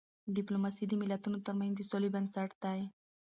ډيپلوماسی 0.35 0.83
د 0.87 0.93
ملتونو 1.01 1.37
ترمنځ 1.45 1.73
د 1.77 1.81
سولې 1.91 2.09
بنسټ 2.15 2.49
دی. 2.63 2.79